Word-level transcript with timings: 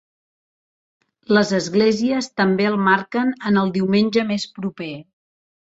Les 1.37 1.51
esglésies 1.59 2.31
també 2.41 2.67
el 2.73 2.81
marquen 2.89 3.33
en 3.53 3.65
el 3.65 3.73
diumenge 3.79 4.29
més 4.33 4.53
proper. 4.59 4.95